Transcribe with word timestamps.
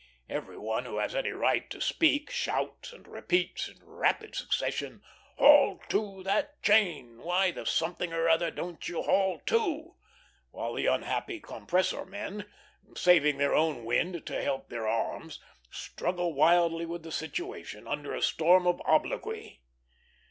Every 0.27 0.57
one 0.57 0.85
who 0.85 0.97
has 0.97 1.13
any 1.13 1.29
right 1.29 1.69
to 1.69 1.79
speak 1.79 2.31
shouts, 2.31 2.91
and 2.91 3.07
repeats, 3.07 3.67
in 3.67 3.77
rapid 3.85 4.33
succession, 4.33 5.03
"Haul 5.37 5.79
to 5.89 6.23
that 6.23 6.59
chain! 6.63 7.21
Why 7.21 7.51
the 7.51 7.67
something 7.67 8.11
or 8.11 8.27
other 8.27 8.49
don't 8.49 8.89
you 8.89 9.03
haul 9.03 9.41
to?" 9.45 9.97
while 10.49 10.73
the 10.73 10.87
unhappy 10.87 11.39
compressor 11.39 12.03
men, 12.03 12.47
saving 12.95 13.37
their 13.37 13.53
own 13.53 13.85
wind 13.85 14.25
to 14.25 14.41
help 14.41 14.69
their 14.69 14.87
arms, 14.87 15.39
struggle 15.69 16.33
wildly 16.33 16.87
with 16.87 17.03
the 17.03 17.11
situation, 17.11 17.87
under 17.87 18.15
a 18.15 18.23
storm 18.23 18.65
of 18.65 18.81
obloquy. 18.85 19.61